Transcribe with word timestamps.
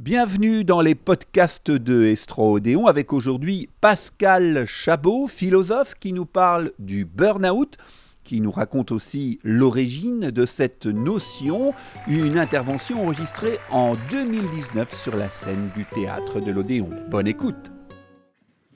Bienvenue 0.00 0.64
dans 0.64 0.80
les 0.80 0.94
podcasts 0.94 1.70
de 1.70 2.06
Estro 2.06 2.54
Odéon 2.54 2.86
avec 2.86 3.12
aujourd'hui 3.12 3.68
Pascal 3.82 4.64
Chabot, 4.66 5.26
philosophe 5.26 5.92
qui 5.92 6.14
nous 6.14 6.24
parle 6.24 6.70
du 6.78 7.04
burn-out, 7.04 7.76
qui 8.24 8.40
nous 8.40 8.50
raconte 8.50 8.92
aussi 8.92 9.40
l'origine 9.44 10.30
de 10.30 10.46
cette 10.46 10.86
notion, 10.86 11.74
une 12.08 12.38
intervention 12.38 13.02
enregistrée 13.02 13.58
en 13.70 13.94
2019 14.10 14.90
sur 14.94 15.16
la 15.16 15.28
scène 15.28 15.68
du 15.76 15.84
théâtre 15.84 16.40
de 16.40 16.50
l'Odéon. 16.50 16.88
Bonne 17.10 17.28
écoute. 17.28 17.70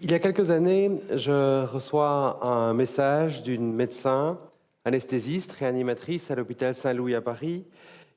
Il 0.03 0.11
y 0.11 0.15
a 0.15 0.19
quelques 0.19 0.51
années, 0.51 0.91
je 1.17 1.65
reçois 1.65 2.45
un 2.45 2.75
message 2.75 3.43
d'une 3.43 3.73
médecin 3.73 4.39
anesthésiste, 4.85 5.53
réanimatrice 5.53 6.31
à 6.31 6.35
l'hôpital 6.35 6.75
Saint-Louis 6.75 7.15
à 7.15 7.23
Paris, 7.23 7.65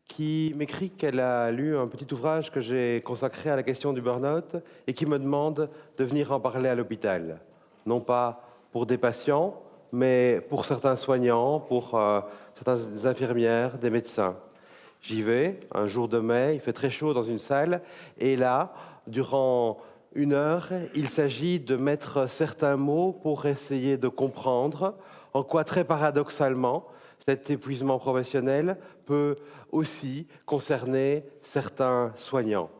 qui 0.07 0.53
m'écrit 0.55 0.89
qu'elle 0.89 1.19
a 1.19 1.51
lu 1.51 1.77
un 1.77 1.87
petit 1.87 2.11
ouvrage 2.13 2.51
que 2.51 2.61
j'ai 2.61 3.01
consacré 3.03 3.49
à 3.49 3.55
la 3.55 3.63
question 3.63 3.93
du 3.93 4.01
burn-out 4.01 4.55
et 4.87 4.93
qui 4.93 5.05
me 5.05 5.19
demande 5.19 5.69
de 5.97 6.03
venir 6.03 6.31
en 6.31 6.39
parler 6.39 6.69
à 6.69 6.75
l'hôpital. 6.75 7.39
Non 7.85 7.99
pas 7.99 8.43
pour 8.71 8.85
des 8.85 8.97
patients, 8.97 9.61
mais 9.91 10.41
pour 10.49 10.65
certains 10.65 10.95
soignants, 10.95 11.59
pour 11.59 11.95
euh, 11.95 12.21
certaines 12.55 13.07
infirmières, 13.07 13.77
des 13.77 13.89
médecins. 13.89 14.35
J'y 15.01 15.21
vais, 15.21 15.59
un 15.73 15.87
jour 15.87 16.07
de 16.07 16.19
mai, 16.19 16.55
il 16.55 16.59
fait 16.59 16.73
très 16.73 16.89
chaud 16.89 17.13
dans 17.13 17.23
une 17.23 17.37
salle, 17.37 17.81
et 18.17 18.35
là, 18.35 18.73
durant 19.05 19.77
une 20.17 20.33
heure, 20.33 20.69
il 20.95 21.07
s'agit 21.07 21.59
de 21.59 21.75
mettre 21.75 22.27
certains 22.27 22.75
mots 22.75 23.13
pour 23.13 23.45
essayer 23.45 23.97
de 23.97 24.07
comprendre 24.07 24.95
en 25.33 25.43
quoi, 25.43 25.63
très 25.63 25.83
paradoxalement, 25.83 26.87
cet 27.23 27.51
épuisement 27.51 27.99
professionnel 27.99 28.77
peut 29.05 29.35
aussi 29.71 30.25
concerner 30.47 31.23
certains 31.43 32.13
soignants. 32.15 32.71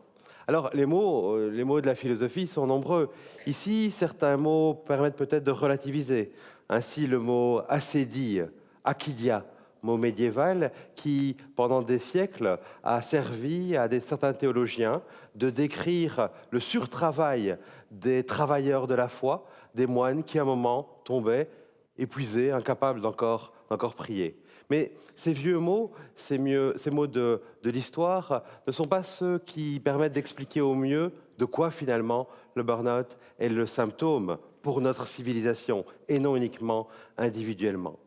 Alors, 0.48 0.70
les 0.74 0.84
mots, 0.84 1.36
euh, 1.36 1.50
les 1.50 1.62
mots 1.62 1.80
de 1.80 1.86
la 1.86 1.94
philosophie 1.94 2.48
sont 2.48 2.66
nombreux. 2.66 3.10
Ici, 3.46 3.92
certains 3.92 4.36
mots 4.36 4.74
permettent 4.74 5.16
peut-être 5.16 5.44
de 5.44 5.52
relativiser. 5.52 6.32
Ainsi, 6.68 7.06
le 7.06 7.20
mot 7.20 7.60
assédie, 7.68 8.40
akidia, 8.82 9.44
mot 9.82 9.96
médiéval 9.96 10.72
qui, 10.94 11.36
pendant 11.56 11.82
des 11.82 11.98
siècles, 11.98 12.58
a 12.82 13.02
servi 13.02 13.76
à 13.76 13.88
des, 13.88 14.00
certains 14.00 14.32
théologiens 14.32 15.02
de 15.34 15.50
décrire 15.50 16.30
le 16.50 16.60
surtravail 16.60 17.56
des 17.90 18.24
travailleurs 18.24 18.86
de 18.86 18.94
la 18.94 19.08
foi, 19.08 19.46
des 19.74 19.86
moines 19.86 20.24
qui, 20.24 20.38
à 20.38 20.42
un 20.42 20.46
moment, 20.46 21.00
tombaient 21.04 21.48
épuisés, 21.96 22.50
incapables 22.50 23.00
d'encore 23.00 23.52
prier. 23.96 24.40
Mais 24.70 24.92
ces 25.14 25.32
vieux 25.32 25.58
mots, 25.58 25.92
ces, 26.16 26.38
mots 26.38 27.06
de, 27.06 27.40
l'histoire, 27.64 28.42
ne 28.66 28.72
sont 28.72 28.86
pas 28.86 29.02
ceux 29.02 29.38
qui 29.38 29.80
permettent 29.80 30.12
d'expliquer 30.12 30.60
au 30.60 30.74
mieux 30.74 31.12
de 31.38 31.44
quoi 31.44 31.70
finalement 31.70 32.28
le 32.54 32.62
burn-out 32.62 33.16
est 33.38 33.48
le 33.48 33.66
symptôme 33.66 34.38
pour 34.62 34.80
notre 34.80 35.06
civilisation 35.06 35.84
et 36.08 36.18
non 36.18 36.36
uniquement 36.36 36.88
individuellement. 37.16 37.98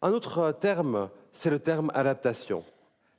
Un 0.00 0.12
autre 0.12 0.52
terme, 0.52 1.10
c'est 1.32 1.50
le 1.50 1.58
terme 1.58 1.90
adaptation. 1.94 2.64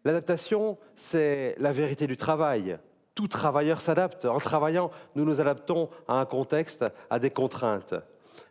L'adaptation, 0.05 0.77
c'est 0.95 1.55
la 1.59 1.73
vérité 1.73 2.08
du 2.08 2.16
travail. 2.16 2.77
Tout 3.16 3.27
travailleur 3.27 3.81
s'adapte. 3.81 4.23
En 4.25 4.39
travaillant, 4.39 4.91
nous 5.16 5.25
nous 5.25 5.41
adaptons 5.41 5.89
à 6.07 6.22
un 6.22 6.25
contexte, 6.25 6.85
à 7.09 7.19
des 7.19 7.31
contraintes. 7.31 7.95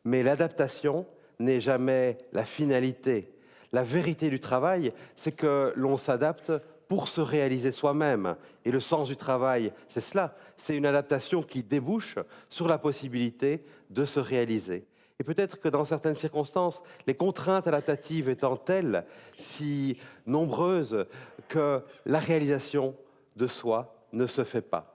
Mais 0.04 0.22
l'adaptation 0.22 1.06
n'est 1.38 1.60
jamais 1.60 2.18
la 2.32 2.44
finalité, 2.44 3.32
la 3.72 3.82
vérité 3.82 4.30
du 4.30 4.40
travail, 4.40 4.92
c'est 5.16 5.32
que 5.32 5.72
l'on 5.76 5.96
s'adapte 5.96 6.52
pour 6.88 7.08
se 7.08 7.20
réaliser 7.20 7.70
soi-même. 7.70 8.36
Et 8.64 8.70
le 8.70 8.80
sens 8.80 9.08
du 9.08 9.16
travail, 9.16 9.72
c'est 9.88 10.00
cela. 10.00 10.34
C'est 10.56 10.74
une 10.74 10.86
adaptation 10.86 11.42
qui 11.42 11.62
débouche 11.62 12.16
sur 12.48 12.66
la 12.66 12.78
possibilité 12.78 13.64
de 13.90 14.04
se 14.04 14.20
réaliser. 14.20 14.86
Et 15.20 15.24
peut-être 15.24 15.58
que 15.60 15.68
dans 15.68 15.84
certaines 15.84 16.14
circonstances, 16.14 16.82
les 17.06 17.14
contraintes 17.14 17.66
adaptatives 17.66 18.28
étant 18.28 18.56
telles, 18.56 19.04
si 19.38 19.98
nombreuses, 20.26 21.06
que 21.48 21.82
la 22.06 22.18
réalisation 22.18 22.94
de 23.36 23.46
soi 23.46 23.94
ne 24.12 24.26
se 24.26 24.44
fait 24.44 24.62
pas. 24.62 24.94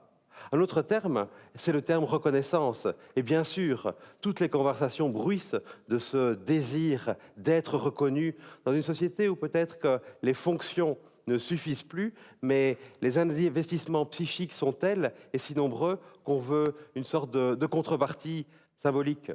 Un 0.52 0.60
autre 0.60 0.82
terme, 0.82 1.28
c'est 1.54 1.72
le 1.72 1.82
terme 1.82 2.04
reconnaissance. 2.04 2.86
Et 3.16 3.22
bien 3.22 3.44
sûr, 3.44 3.94
toutes 4.20 4.40
les 4.40 4.48
conversations 4.48 5.08
bruissent 5.08 5.56
de 5.88 5.98
ce 5.98 6.34
désir 6.34 7.16
d'être 7.36 7.76
reconnu 7.76 8.36
dans 8.64 8.72
une 8.72 8.82
société 8.82 9.28
où 9.28 9.36
peut-être 9.36 9.78
que 9.78 10.00
les 10.22 10.34
fonctions 10.34 10.98
ne 11.26 11.38
suffisent 11.38 11.82
plus, 11.82 12.14
mais 12.42 12.76
les 13.00 13.16
investissements 13.18 14.04
psychiques 14.04 14.52
sont 14.52 14.72
tels 14.72 15.12
et 15.32 15.38
si 15.38 15.54
nombreux 15.54 15.98
qu'on 16.22 16.38
veut 16.38 16.74
une 16.94 17.04
sorte 17.04 17.30
de, 17.30 17.54
de 17.54 17.66
contrepartie 17.66 18.46
symbolique. 18.76 19.32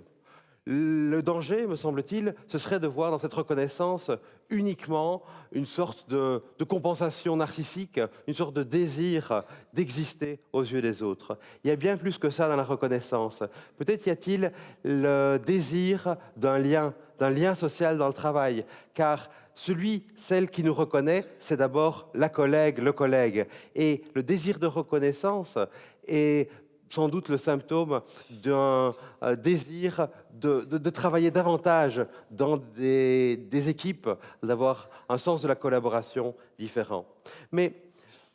Le 0.72 1.24
danger, 1.24 1.66
me 1.66 1.76
semble-t-il, 1.76 2.36
ce 2.48 2.60
serait 2.60 2.80
de 2.80 2.86
voir 2.86 3.10
dans 3.10 3.18
cette 3.18 3.34
reconnaissance 3.34 4.12
uniquement 4.52 5.24
une 5.52 5.66
sorte 5.66 6.08
de, 6.08 6.44
compensation 6.64 7.36
narcissique, 7.36 8.00
une 8.28 8.36
sorte 8.36 8.54
de 8.54 8.62
désir 8.62 9.46
d'exister 9.74 10.40
aux 10.54 10.62
yeux 10.62 10.84
des 10.84 11.02
autres. 11.02 11.40
Il 11.64 11.70
y 11.70 11.72
a 11.72 11.76
bien 11.76 11.98
plus 11.98 12.20
que 12.20 12.30
ça 12.30 12.48
dans 12.48 12.56
la 12.56 12.64
reconnaissance. 12.64 13.42
Peut-être 13.78 14.06
y 14.06 14.12
a-t-il 14.12 14.52
le 14.84 15.40
désir 15.44 16.18
d'un 16.38 16.60
lien, 16.60 16.94
d'un 17.18 17.32
lien 17.32 17.56
social 17.56 17.98
dans 17.98 18.06
le 18.06 18.14
travail, 18.14 18.64
car 18.94 19.32
celui, 19.56 20.04
celle 20.16 20.52
qui 20.52 20.64
nous 20.64 20.76
reconnaît, 20.76 21.26
c'est 21.40 21.58
d'abord 21.58 22.12
la 22.14 22.30
collègue, 22.30 22.78
le 22.78 22.94
collègue. 22.94 23.48
Et 23.74 24.04
le 24.14 24.22
désir 24.22 24.60
de 24.60 24.68
reconnaissance 24.68 25.58
est 26.08 26.48
sans 26.90 27.08
doute 27.08 27.30
le 27.30 27.38
symptôme 27.38 28.02
d'un 28.30 28.96
euh, 29.24 29.36
désir 29.36 30.08
de, 30.34 30.90
travailler 30.90 31.32
davantage 31.32 32.06
dans 32.32 32.58
des, 32.58 33.70
équipes, 33.70 34.10
d'avoir 34.44 34.90
un 35.08 35.18
sens 35.18 35.42
de 35.42 35.48
la 35.48 35.56
collaboration 35.56 36.36
différent. 36.58 37.06
Mais 37.52 37.74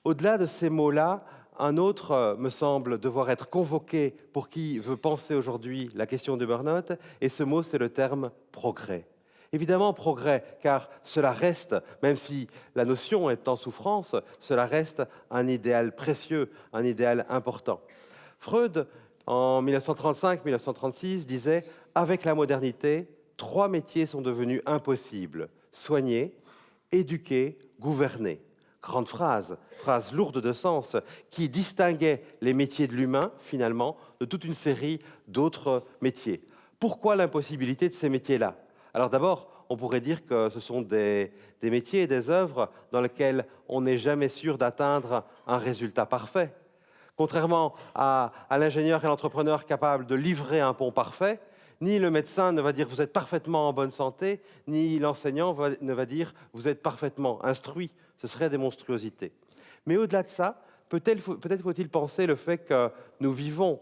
au-delà 0.05 0.39
de 0.39 0.47
ces 0.47 0.71
mots-là, 0.71 1.25
un 1.59 1.77
autre 1.77 2.13
euh, 2.13 2.37
me 2.37 2.51
semble 2.51 2.99
devoir 2.99 3.31
être 3.31 3.49
convoqué 3.49 4.15
pour 4.33 4.49
qui 4.49 4.79
veut 4.79 4.97
penser 4.97 5.35
aujourd'hui 5.35 5.91
la 5.95 6.07
question 6.07 6.37
du 6.37 6.47
burn-out, 6.47 6.93
et 7.21 7.29
ce 7.29 7.43
mot, 7.43 7.63
c'est 7.63 7.79
le 7.79 7.91
terme 7.91 8.31
progrès. 8.53 9.07
Évidemment, 9.53 9.93
progrès, 9.93 10.43
car 10.61 10.91
cela 11.05 11.31
reste, 11.31 11.77
même 12.03 12.17
si 12.17 12.49
la 12.75 12.85
notion 12.85 13.31
est 13.31 13.47
en 13.47 13.55
souffrance, 13.55 14.17
cela 14.41 14.67
reste 14.67 15.05
un 15.31 15.47
idéal 15.47 15.95
précieux, 15.95 16.51
un 16.73 16.85
idéal 16.85 17.25
important. 17.29 17.81
Freud, 18.39 18.87
en 19.27 19.63
1935-1936, 19.63 21.25
disait 21.27 21.65
Avec 21.95 22.25
la 22.25 22.35
modernité, 22.35 23.09
trois 23.37 23.69
métiers 23.69 24.07
sont 24.07 24.21
devenus 24.21 24.63
impossibles 24.67 25.49
soigner, 25.75 26.35
éduquer, 26.93 27.59
gouverner. 27.81 28.41
Grande 28.81 29.09
phrase, 29.09 29.57
phrase 29.79 30.13
lourde 30.13 30.41
de 30.41 30.53
sens, 30.53 30.97
qui 31.31 31.49
distinguait 31.49 32.23
les 32.41 32.55
métiers 32.55 32.87
de 32.87 32.93
l'humain, 32.93 33.33
finalement, 33.41 33.97
de 34.21 34.27
toute 34.27 34.45
une 34.45 34.55
série 34.55 34.99
d'autres 35.27 35.85
métiers. 36.01 36.43
Pourquoi 36.79 37.17
l'impossibilité 37.17 37.89
de 37.89 37.95
ces 37.95 38.09
métiers-là? 38.09 38.57
Alors 38.93 39.11
d'abord, 39.11 39.51
on 39.71 39.77
pourrait 39.77 40.03
dire 40.03 40.27
que 40.27 40.51
ce 40.51 40.61
sont 40.61 40.83
des, 40.83 41.33
métiers 41.63 42.03
et 42.03 42.07
des 42.07 42.29
œuvres 42.29 42.71
dans 42.93 43.01
lesquels 43.01 43.47
on 43.69 43.81
n'est 43.81 43.99
jamais 43.99 44.29
sûr 44.29 44.59
d'atteindre 44.59 45.25
un 45.47 45.57
résultat 45.57 46.05
parfait. 46.05 46.55
Contrairement 47.17 47.75
à, 47.95 48.33
l'ingénieur 48.51 49.05
et 49.05 49.07
l'entrepreneur 49.07 49.67
capable 49.67 50.07
de 50.07 50.15
livrer 50.15 50.61
un 50.61 50.75
pont 50.75 50.91
parfait, 50.91 51.41
ni 51.81 51.99
le 51.99 52.11
médecin 52.11 52.53
ne 52.53 52.61
va 52.61 52.73
dire 52.73 52.89
vous 52.89 53.03
êtes 53.03 53.13
parfaitement 53.13 53.69
en 53.69 53.73
bonne 53.73 53.93
santé, 53.93 54.41
ni 54.67 54.99
l'enseignant 54.99 55.57
ne 55.81 55.93
va 55.93 56.07
dire 56.07 56.35
vous 56.53 56.67
êtes 56.67 56.83
parfaitement 56.83 57.45
instruit. 57.45 57.91
Ce 58.21 58.27
serait 58.27 58.51
des 58.51 58.57
monstruosités. 58.57 59.33
Mais 59.87 59.97
au-delà 59.97 60.23
de 60.23 60.31
ça, 60.31 60.63
peut-être 60.89 61.21
faut-il 61.21 61.89
penser 61.89 62.27
le 62.27 62.37
fait 62.37 62.59
que 62.59 62.91
nous 63.21 63.33
vivons 63.33 63.81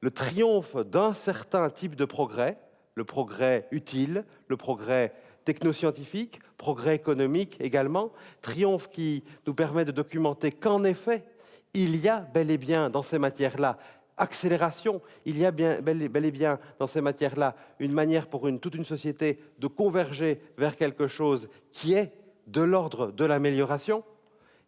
le 0.00 0.10
triomphe 0.10 0.76
d'un 0.76 1.14
certain 1.14 1.70
type 1.70 1.94
de 1.94 2.04
progrès, 2.04 2.58
le 2.94 3.04
progrès 3.04 3.68
utile, 3.70 4.24
le 4.48 4.56
progrès 4.56 5.14
technoscientifique, 5.44 6.40
progrès 6.56 6.96
économique 6.96 7.56
également, 7.60 8.12
triomphe 8.40 8.88
qui 8.90 9.24
nous 9.46 9.54
permet 9.54 9.84
de 9.84 9.92
documenter 9.92 10.52
qu'en 10.52 10.84
effet, 10.84 11.24
il 11.74 11.96
y 11.96 12.08
a 12.08 12.20
bel 12.20 12.50
et 12.50 12.58
bien 12.58 12.90
dans 12.90 13.02
ces 13.02 13.18
matières-là 13.18 13.78
accélération, 14.16 15.00
il 15.24 15.38
y 15.38 15.44
a 15.44 15.50
bel, 15.50 16.02
et 16.02 16.30
bien 16.30 16.58
dans 16.78 16.86
ces 16.86 17.00
matières-là 17.00 17.56
une 17.78 17.92
manière 17.92 18.26
pour 18.28 18.48
toute 18.60 18.74
une 18.74 18.84
société 18.84 19.38
de 19.58 19.66
converger 19.66 20.40
vers 20.58 20.76
quelque 20.76 21.06
chose 21.06 21.48
qui 21.72 21.94
est 21.94 22.12
de 22.46 22.60
l'ordre 22.60 23.10
de 23.10 23.24
l'amélioration. 23.24 24.04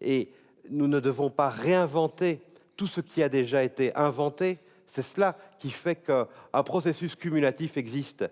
Et 0.01 0.31
nous 0.71 0.89
ne 0.89 1.01
devons 1.01 1.31
pas 1.31 1.51
réinventer 1.51 2.41
tout 2.77 2.87
ce 2.87 3.01
qui 3.01 3.23
a 3.23 3.29
déjà 3.29 3.63
été 3.63 3.95
inventé. 3.95 4.59
C'est 4.87 5.03
cela 5.03 5.37
qui 5.59 5.71
fait 5.71 5.97
qu'un 5.97 6.63
processus 6.63 7.15
cumulatif 7.15 7.77
existe. 7.77 8.25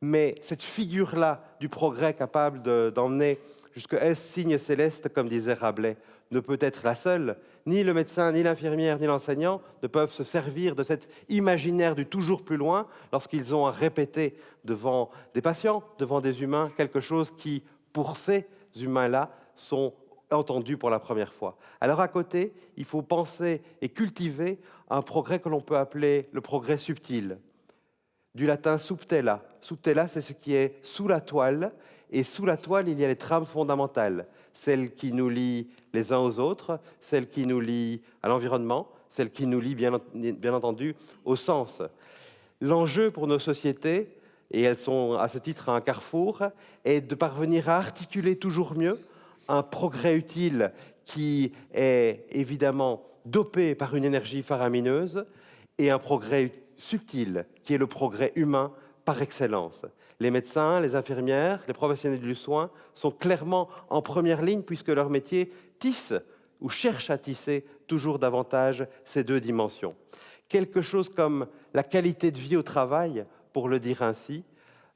Mais 0.00 0.34
cette 0.42 0.62
figure-là 0.62 1.42
du 1.60 1.68
progrès 1.68 2.14
capable 2.14 2.62
d'emmener 2.92 3.38
jusque 3.72 3.94
S, 3.94 4.20
signe 4.20 4.58
céleste, 4.58 5.12
comme 5.12 5.28
disait 5.28 5.54
Rabelais, 5.54 5.96
ne 6.30 6.40
peut 6.40 6.58
être 6.60 6.84
la 6.84 6.94
seule. 6.94 7.36
Ni 7.66 7.82
le 7.82 7.92
médecin, 7.92 8.32
ni 8.32 8.42
l'infirmière, 8.42 8.98
ni 8.98 9.06
l'enseignant 9.06 9.60
ne 9.82 9.88
peuvent 9.88 10.12
se 10.12 10.24
servir 10.24 10.74
de 10.74 10.82
cet 10.82 11.08
imaginaire 11.28 11.94
du 11.94 12.06
toujours 12.06 12.42
plus 12.44 12.56
loin 12.56 12.86
lorsqu'ils 13.12 13.54
ont 13.54 13.66
à 13.66 13.70
répéter 13.70 14.36
devant 14.64 15.10
des 15.34 15.42
patients, 15.42 15.82
devant 15.98 16.20
des 16.20 16.42
humains, 16.42 16.70
quelque 16.76 17.00
chose 17.00 17.30
qui, 17.30 17.62
pour 17.92 18.16
ces 18.16 18.46
humains-là, 18.78 19.30
sont 19.56 19.92
entendus 20.30 20.76
pour 20.76 20.90
la 20.90 21.00
première 21.00 21.32
fois. 21.32 21.56
Alors 21.80 22.00
à 22.00 22.08
côté, 22.08 22.52
il 22.76 22.84
faut 22.84 23.02
penser 23.02 23.62
et 23.80 23.88
cultiver 23.88 24.60
un 24.88 25.02
progrès 25.02 25.40
que 25.40 25.48
l'on 25.48 25.60
peut 25.60 25.76
appeler 25.76 26.28
le 26.32 26.40
progrès 26.40 26.78
subtil. 26.78 27.38
Du 28.34 28.46
latin 28.46 28.78
subtella. 28.78 29.42
Subtella, 29.60 30.06
c'est 30.06 30.22
ce 30.22 30.32
qui 30.32 30.54
est 30.54 30.78
sous 30.82 31.08
la 31.08 31.20
toile. 31.20 31.72
Et 32.10 32.24
sous 32.24 32.44
la 32.44 32.56
toile, 32.56 32.88
il 32.88 32.98
y 32.98 33.04
a 33.04 33.08
les 33.08 33.16
trames 33.16 33.46
fondamentales, 33.46 34.26
celles 34.52 34.94
qui 34.94 35.12
nous 35.12 35.28
lient 35.28 35.68
les 35.92 36.12
uns 36.12 36.18
aux 36.18 36.38
autres, 36.40 36.80
celles 37.00 37.28
qui 37.28 37.46
nous 37.46 37.60
lient 37.60 38.00
à 38.22 38.28
l'environnement, 38.28 38.88
celles 39.08 39.30
qui 39.30 39.46
nous 39.46 39.60
lient, 39.60 39.74
bien, 39.74 40.54
entendu, 40.54 40.96
au 41.24 41.36
sens. 41.36 41.82
L'enjeu 42.60 43.10
pour 43.10 43.26
nos 43.26 43.38
sociétés, 43.38 44.08
et 44.50 44.62
elles 44.62 44.78
sont 44.78 45.14
à 45.14 45.28
ce 45.28 45.38
titre 45.38 45.68
un 45.68 45.80
carrefour, 45.80 46.42
est 46.84 47.00
de 47.00 47.14
parvenir 47.14 47.68
à 47.68 47.76
articuler 47.76 48.36
toujours 48.36 48.74
mieux 48.74 48.98
un 49.48 49.62
progrès 49.62 50.16
utile 50.16 50.72
qui 51.04 51.52
est 51.72 52.24
évidemment 52.30 53.04
dopé 53.24 53.74
par 53.74 53.94
une 53.94 54.04
énergie 54.04 54.42
faramineuse 54.42 55.24
et 55.78 55.90
un 55.90 55.98
progrès 55.98 56.52
subtil 56.76 57.46
qui 57.62 57.74
est 57.74 57.78
le 57.78 57.86
progrès 57.86 58.32
humain 58.34 58.72
par 59.04 59.22
excellence. 59.22 59.82
Les 60.20 60.30
médecins, 60.30 60.80
les 60.80 60.94
infirmières, 60.94 61.62
les 61.66 61.74
professionnels 61.74 62.20
du 62.20 62.34
soin 62.34 62.70
sont 62.94 63.10
clairement 63.10 63.68
en 63.88 64.02
première 64.02 64.42
ligne 64.42 64.62
puisque 64.62 64.88
leur 64.88 65.10
métier 65.10 65.52
tisse 65.78 66.14
ou 66.60 66.68
cherche 66.68 67.10
à 67.10 67.18
tisser 67.18 67.64
toujours 67.86 68.18
davantage 68.18 68.86
ces 69.04 69.24
deux 69.24 69.40
dimensions. 69.40 69.94
Quelque 70.48 70.82
chose 70.82 71.08
comme 71.08 71.46
la 71.72 71.82
qualité 71.82 72.30
de 72.30 72.38
vie 72.38 72.56
au 72.56 72.62
travail, 72.62 73.24
pour 73.52 73.68
le 73.68 73.80
dire 73.80 74.02
ainsi, 74.02 74.44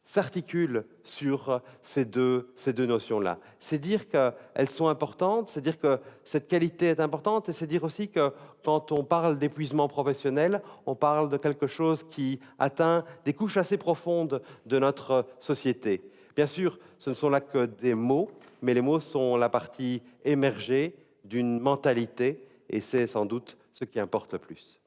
s'articule 0.05 0.85
sur 1.03 1.61
ces 1.83 2.05
deux, 2.05 2.53
ces 2.57 2.73
deux 2.73 2.87
notions-là. 2.87 3.39
C'est 3.59 3.79
dire 3.79 4.09
qu'elles 4.09 4.69
sont 4.69 4.89
importantes, 4.89 5.49
c'est 5.49 5.61
dire 5.61 5.79
que 5.79 5.99
cette 6.25 6.47
qualité 6.47 6.87
est 6.87 7.01
importante, 7.01 7.49
et 7.49 7.53
c'est 7.53 7.67
dire 7.67 7.85
aussi 7.85 8.09
que 8.09 8.33
quand 8.63 8.93
on 8.93 9.05
parle 9.05 9.39
d'épuisement 9.39 9.89
professionnel, 9.89 10.63
on 10.87 10.95
parle 10.95 11.31
de 11.31 11.37
quelque 11.37 11.67
chose 11.67 12.05
qui 12.05 12.41
atteint 12.59 13.05
des 13.25 13.33
couches 13.33 13.57
assez 13.57 13.79
profondes 13.79 14.43
de 14.67 14.79
notre 14.79 15.27
société. 15.39 16.03
Bien 16.37 16.47
sûr, 16.47 16.79
ce 16.99 17.11
ne 17.11 17.15
sont 17.15 17.31
là 17.31 17.41
que 17.41 17.67
des 17.67 17.95
mots, 17.95 18.31
mais 18.61 18.75
les 18.75 18.83
mots 18.83 19.01
sont 19.01 19.37
la 19.37 19.49
partie 19.49 20.03
émergée 20.25 20.97
d'une 21.25 21.61
mentalité, 21.61 22.47
et 22.69 22.81
c'est 22.81 23.07
sans 23.07 23.25
doute 23.25 23.57
ce 23.73 23.85
qui 23.85 24.01
importe 24.01 24.35
le 24.35 24.39
plus. 24.39 24.79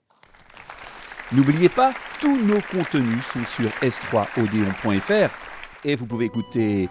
N'oubliez 1.33 1.69
pas, 1.69 1.91
tous 2.21 2.37
nos 2.37 2.61
contenus 2.71 3.25
sont 3.25 3.45
sur 3.45 3.69
s3odeon.fr 3.81 5.29
et 5.83 5.95
vous 5.95 6.05
pouvez 6.05 6.25
écouter 6.25 6.89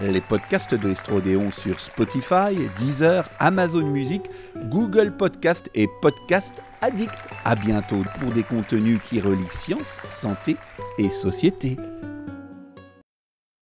les 0.00 0.20
podcasts 0.20 0.74
de 0.74 0.90
Estrodéon 0.90 1.50
sur 1.50 1.78
Spotify, 1.78 2.56
Deezer, 2.76 3.28
Amazon 3.38 3.84
Music, 3.86 4.22
Google 4.64 5.12
Podcast 5.16 5.70
et 5.74 5.86
Podcast 6.02 6.62
Addict. 6.80 7.14
À 7.44 7.54
bientôt 7.54 8.02
pour 8.20 8.32
des 8.32 8.42
contenus 8.42 8.98
qui 9.04 9.20
relient 9.20 9.50
science, 9.50 9.98
santé 10.08 10.56
et 10.98 11.10
société. 11.10 11.76